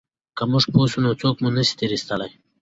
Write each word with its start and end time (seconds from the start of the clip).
که 0.37 0.43
موږ 0.51 0.63
پوه 0.73 0.87
سو 0.91 0.99
نو 1.03 1.11
څوک 1.21 1.35
مو 1.41 1.49
نه 1.57 1.61
سي 1.67 1.73
تېر 1.79 1.91
ایستلای. 1.93 2.31